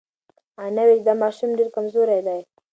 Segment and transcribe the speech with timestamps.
[0.63, 2.39] انا وویل چې دا ماشوم ډېر کمزوری دی.